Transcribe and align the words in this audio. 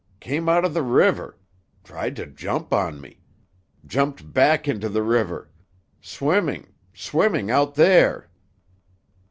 Came 0.19 0.49
out 0.49 0.65
of 0.65 0.73
the 0.73 0.81
river. 0.81 1.37
Tried 1.83 2.15
to 2.15 2.25
jump 2.25 2.73
on 2.73 2.99
me. 2.99 3.21
Jumped 3.85 4.33
back 4.33 4.67
into 4.67 4.89
the 4.89 5.03
river. 5.03 5.51
Swimming—swimming 6.01 7.51
out 7.51 7.75
there." 7.75 8.31